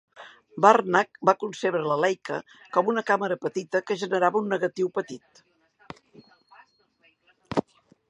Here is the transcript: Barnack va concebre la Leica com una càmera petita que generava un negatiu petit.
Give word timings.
Barnack 0.65 1.19
va 1.29 1.35
concebre 1.43 1.81
la 1.91 1.97
Leica 2.05 2.39
com 2.77 2.89
una 2.95 3.05
càmera 3.11 3.39
petita 3.45 3.83
que 3.91 4.01
generava 4.07 4.43
un 4.43 4.51
negatiu 4.57 4.93
petit. 4.99 5.45